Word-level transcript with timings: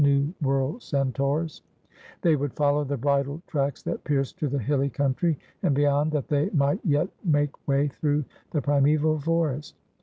New 0.03 0.33
World 0.41 0.81
centaurs. 0.81 1.61
They 2.23 2.35
would 2.35 2.53
follow 2.55 2.83
the 2.83 2.97
bridle 2.97 3.43
tracks 3.45 3.83
that 3.83 4.03
pierced 4.03 4.39
to 4.39 4.47
the 4.47 4.57
hilly 4.57 4.89
country, 4.89 5.37
and 5.61 5.75
beyond 5.75 6.11
that 6.13 6.27
they 6.27 6.49
might 6.49 6.79
yet 6.83 7.07
make 7.23 7.67
way 7.67 7.87
through 7.87 8.25
the 8.49 8.63
primeval 8.63 9.19
forest. 9.19 9.75